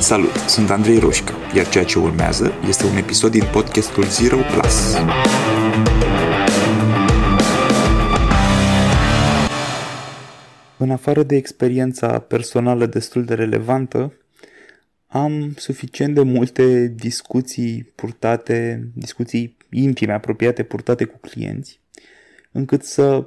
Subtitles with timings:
[0.00, 4.94] Salut, sunt Andrei Roșca, iar ceea ce urmează este un episod din podcastul Zero Plus.
[10.78, 14.12] În afară de experiența personală destul de relevantă,
[15.06, 21.80] am suficient de multe discuții purtate, discuții intime, apropiate, purtate cu clienți,
[22.52, 23.26] încât să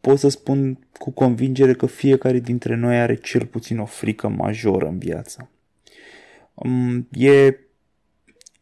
[0.00, 4.86] pot să spun cu convingere că fiecare dintre noi are cel puțin o frică majoră
[4.86, 5.50] în viață.
[6.54, 7.58] Um, e,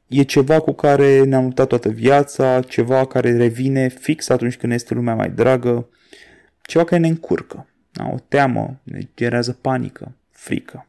[0.06, 4.94] e ceva cu care ne-am luptat toată viața, ceva care revine fix atunci când este
[4.94, 5.88] lumea mai dragă,
[6.62, 7.68] ceva care ne încurcă.
[7.92, 8.10] Da?
[8.12, 10.88] O teamă, ne generează panică, frică.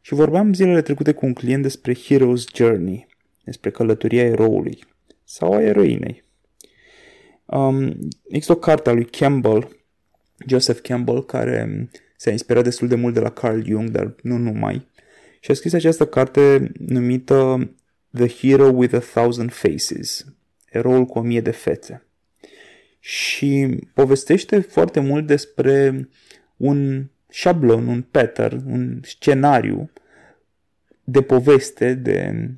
[0.00, 3.06] Și vorbeam zilele trecute cu un client despre Hero's Journey,
[3.44, 4.84] despre călătoria eroului
[5.24, 6.24] sau a eroinei.
[7.46, 7.98] Um,
[8.28, 9.76] există o carte a lui Campbell,
[10.46, 14.86] Joseph Campbell, care s-a inspirat destul de mult de la Carl Jung, dar nu numai,
[15.46, 17.70] și a scris această carte numită
[18.14, 20.24] The Hero with a Thousand Faces,
[20.70, 22.06] eroul cu o mie de fețe.
[22.98, 26.08] Și povestește foarte mult despre
[26.56, 29.90] un șablon, un pattern, un scenariu
[31.04, 32.50] de poveste, de,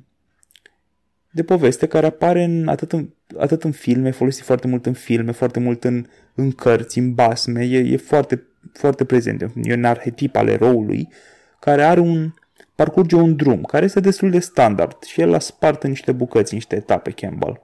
[1.31, 5.31] de poveste care apare în, atât, în, atât în filme, folosit foarte mult în filme,
[5.31, 9.41] foarte mult în, în cărți, în basme, e, e foarte, foarte prezent.
[9.63, 11.07] E un arhetip al eroului
[11.59, 12.33] care are un,
[12.79, 16.53] parcurge un drum care este destul de standard și el a spart în niște bucăți,
[16.53, 17.61] în niște etape Campbell.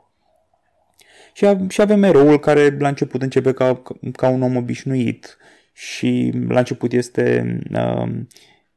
[1.34, 5.38] Și, a, și avem eroul care la început începe ca, ca un om obișnuit
[5.74, 8.12] și la început este, uh,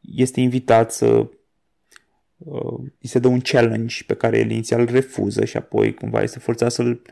[0.00, 1.06] este invitat să
[2.36, 6.38] uh, îi se dă un challenge pe care el inițial refuză și apoi cumva este
[6.38, 7.02] forțat să-l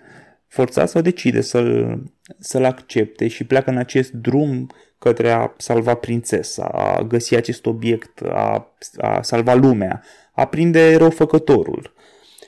[0.46, 2.02] forțat sau decide să-l,
[2.38, 8.20] să-l accepte și pleacă în acest drum către a salva prințesa, a găsi acest obiect,
[8.22, 11.94] a, a salva lumea, a prinde răufăcătorul.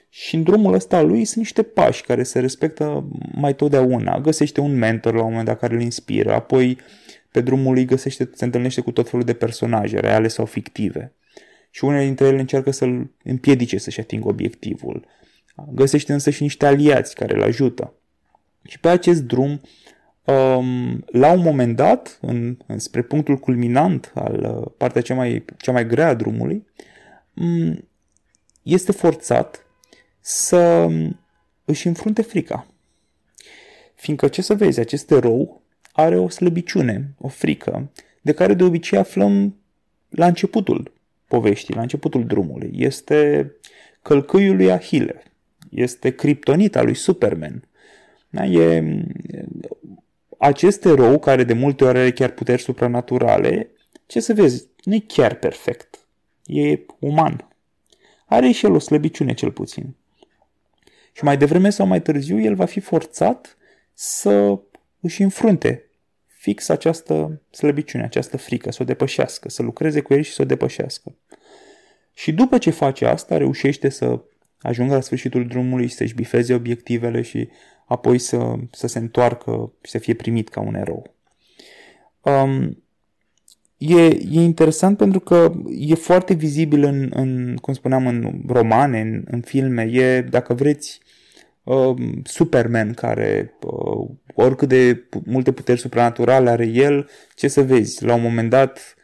[0.09, 4.21] Și în drumul ăsta lui sunt niște pași care se respectă mai totdeauna.
[4.21, 6.79] Găsește un mentor la un moment dat care îl inspiră, apoi
[7.31, 11.13] pe drumul lui găsește, se întâlnește cu tot felul de personaje, reale sau fictive.
[11.71, 15.07] Și unele dintre ele încearcă să-l împiedice să-și atingă obiectivul.
[15.73, 17.95] Găsește însă și niște aliați care îl ajută.
[18.65, 19.61] Și pe acest drum, um,
[21.07, 25.73] la un moment dat, în, în, spre punctul culminant al uh, partea cea mai, cea
[25.73, 26.67] mai grea a drumului,
[27.35, 27.89] um,
[28.63, 29.67] este forțat
[30.21, 31.21] să um,
[31.65, 32.67] își înfrunte frica.
[33.95, 35.63] Fiindcă, ce să vezi, acest erou
[35.93, 37.91] are o slăbiciune, o frică,
[38.21, 39.57] de care de obicei aflăm
[40.09, 40.93] la începutul
[41.27, 42.71] poveștii, la începutul drumului.
[42.75, 43.53] Este
[44.03, 45.23] călcâiul lui Ahile,
[45.71, 47.69] este criptonita lui Superman,
[48.31, 48.45] da?
[48.45, 48.97] E
[50.39, 53.71] acest erou, care de multe ori are chiar puteri supranaturale,
[54.07, 55.99] ce să vezi, nu e chiar perfect.
[56.47, 57.49] E uman.
[58.27, 59.95] Are și el o slăbiciune cel puțin.
[61.13, 63.57] Și mai devreme sau mai târziu el va fi forțat
[63.95, 64.59] să
[65.01, 65.89] își înfrunte
[66.27, 70.45] fix această slăbiciune, această frică, să o depășească, să lucreze cu el și să o
[70.45, 71.15] depășească.
[72.15, 74.21] Și după ce face asta, reușește să
[74.61, 77.49] ajungă la sfârșitul drumului, să-și bifeze obiectivele și
[77.89, 81.15] apoi să, să se întoarcă și să fie primit ca un erou.
[82.21, 82.83] Um,
[83.77, 89.25] e, e interesant pentru că e foarte vizibil în, în cum spuneam, în romane, în,
[89.31, 89.83] în filme.
[89.83, 91.01] E, dacă vreți,
[91.63, 98.15] um, Superman care uh, oricât de multe puteri supranaturale are el, ce să vezi, la
[98.15, 98.97] un moment dat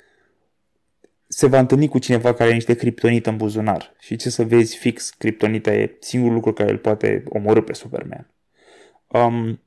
[1.29, 4.77] se va întâlni cu cineva care are niște criptonită în buzunar și ce să vezi
[4.77, 8.35] fix, criptonita e singurul lucru care îl poate omorâ pe Superman.
[9.19, 9.61] Um,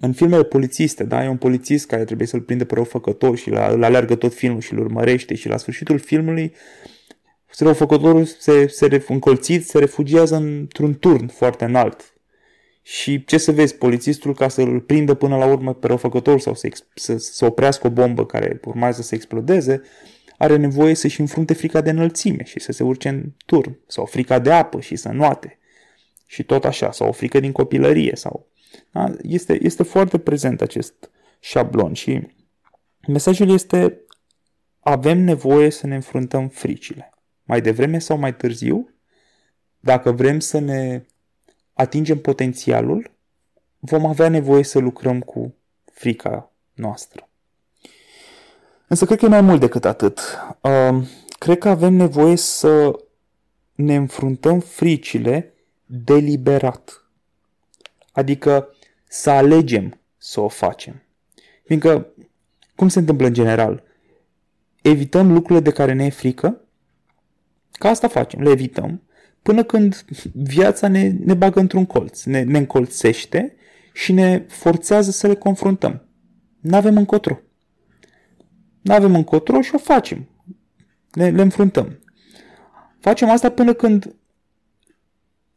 [0.00, 3.66] în filmele polițiste, da, e un polițist care trebuie să-l prinde pe răufăcător și la,
[3.66, 6.54] îl aleargă tot filmul și îl urmărește și la sfârșitul filmului
[7.58, 12.12] răufăcătorul se, se încolțit, se refugiază într-un turn foarte înalt.
[12.82, 16.68] Și ce să vezi, polițistul ca să-l prindă până la urmă pe răufăcător sau să,
[16.94, 19.82] să, să oprească o bombă care urmează să explodeze,
[20.38, 24.38] are nevoie să-și înfrunte frica de înălțime și să se urce în turn, sau frica
[24.38, 25.58] de apă și să noate.
[26.26, 28.46] Și tot așa, sau o frică din copilărie, sau
[28.92, 29.12] da?
[29.22, 31.10] Este, este foarte prezent acest
[31.40, 32.26] șablon și
[33.06, 34.00] mesajul este
[34.80, 37.12] avem nevoie să ne înfruntăm fricile.
[37.42, 38.90] Mai devreme sau mai târziu,
[39.80, 41.04] dacă vrem să ne
[41.72, 43.10] atingem potențialul,
[43.78, 45.54] vom avea nevoie să lucrăm cu
[45.92, 47.28] frica noastră.
[48.86, 50.20] Însă cred că e mai mult decât atât.
[50.60, 51.06] Uh,
[51.38, 53.04] cred că avem nevoie să
[53.74, 55.54] ne înfruntăm fricile
[55.86, 57.07] deliberat.
[58.12, 58.74] Adică
[59.08, 61.02] să alegem să o facem.
[61.64, 62.06] Fiindcă,
[62.74, 63.82] cum se întâmplă în general?
[64.82, 66.62] Evităm lucrurile de care ne e frică,
[67.78, 69.02] Ca asta facem, le evităm,
[69.42, 73.54] până când viața ne, ne bagă într-un colț, ne, ne încolțește
[73.92, 76.02] și ne forțează să le confruntăm.
[76.60, 77.38] Nu avem încotro.
[78.80, 80.28] Nu avem încotro și o facem.
[81.12, 81.98] Le, le înfruntăm.
[83.00, 84.14] Facem asta până când,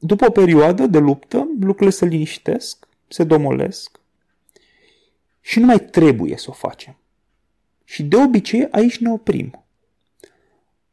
[0.04, 4.00] după o perioadă de luptă, lucrurile se liniștesc, se domolesc
[5.42, 6.98] și nu mai trebuie să o facem.
[7.84, 9.64] Și de obicei aici ne oprim.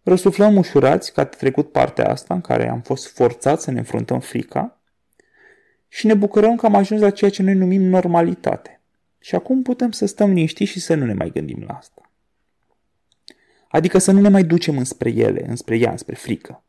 [0.02, 4.20] Răsuflăm ușurați că a trecut partea asta în care am fost forțați să ne înfruntăm
[4.20, 4.80] frica
[5.88, 8.80] și ne bucurăm că am ajuns la ceea ce noi numim normalitate.
[9.18, 12.10] Și acum putem să stăm liniștiți și să nu ne mai gândim la asta.
[13.68, 16.62] Adică să nu ne mai ducem înspre ele, înspre ea, înspre frică.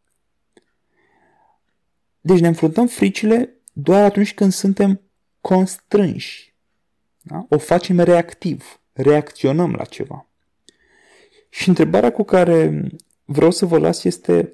[2.22, 5.02] Deci ne înfruntăm fricile doar atunci când suntem
[5.42, 6.56] constrânși.
[7.22, 7.46] Da?
[7.50, 10.28] O facem reactiv, reacționăm la ceva.
[11.50, 12.90] Și întrebarea cu care
[13.26, 14.54] vreau să vă las este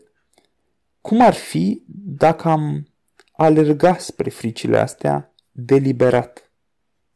[1.02, 2.88] cum ar fi dacă am
[3.32, 6.52] alerga spre fricile astea deliberat,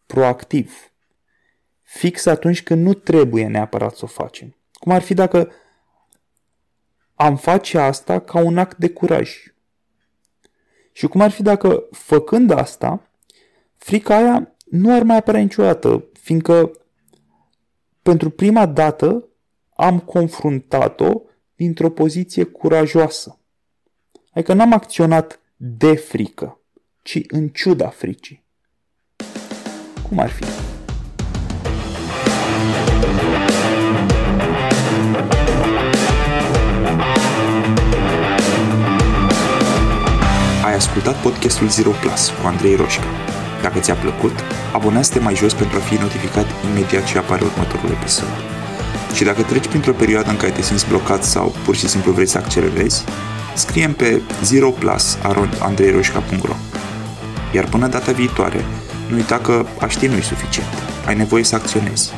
[0.06, 0.92] proactiv,
[1.82, 4.56] fix atunci când nu trebuie neapărat să o facem.
[4.74, 5.52] Cum ar fi dacă
[7.16, 9.38] am face asta ca un act de curaj.
[11.00, 13.10] Și cum ar fi dacă, făcând asta,
[13.78, 16.72] frica aia nu ar mai apărea niciodată, fiindcă
[18.02, 19.28] pentru prima dată
[19.76, 21.22] am confruntat-o
[21.56, 23.40] dintr-o poziție curajoasă.
[24.32, 26.60] Adică n-am acționat de frică,
[27.02, 28.44] ci în ciuda fricii.
[30.10, 30.44] Cum ar fi?
[41.00, 43.04] Ascultat podcastul Zero Plus cu Andrei Roșca.
[43.62, 44.40] Dacă ți-a plăcut,
[44.74, 48.28] abonează-te mai jos pentru a fi notificat imediat ce apare următorul episod.
[49.14, 52.28] Și dacă treci printr-o perioadă în care te simți blocat sau pur și simplu vrei
[52.28, 53.04] să accelerezi,
[53.56, 56.56] scrie pe zeroplus.andreiroșca.ro
[57.54, 58.66] Iar până data viitoare,
[59.10, 60.74] nu uita că a ști nu-i suficient.
[61.06, 62.12] Ai nevoie să acționezi.